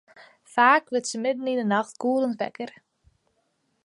Faak 0.53 0.85
wurdt 0.91 1.09
se 1.11 1.17
midden 1.23 1.49
yn 1.51 1.61
'e 1.61 1.65
nacht 1.67 1.99
gûlend 2.01 2.39
wekker. 2.41 2.71